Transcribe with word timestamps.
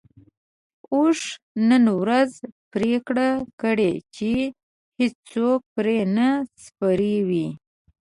اوښ 0.93 1.19
نن 1.69 1.83
ورځ 2.01 2.31
پرېکړه 2.73 3.29
کړې 3.61 3.93
چې 4.15 4.31
هيڅوک 4.99 5.61
پرې 5.75 5.99
نه 6.15 6.27
سپروي. 6.63 7.47